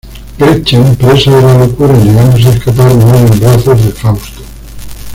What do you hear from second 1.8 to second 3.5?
y negándose a escapar, muere en